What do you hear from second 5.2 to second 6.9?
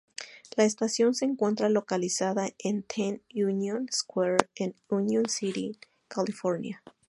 City, California.